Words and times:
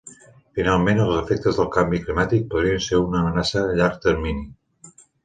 Finalment, 0.59 1.01
els 1.03 1.19
efectes 1.23 1.59
del 1.59 1.69
canvi 1.75 1.99
climàtic 2.07 2.47
podrien 2.53 2.81
ser 2.87 3.03
una 3.03 3.21
amenaça 3.21 3.63
a 3.65 3.77
llarg 3.81 4.01
termini. 4.07 4.49